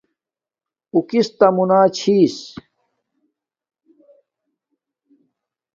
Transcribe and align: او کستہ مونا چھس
او 0.93 0.99
کستہ 1.09 1.47
مونا 1.55 1.79
چھس 1.97 2.35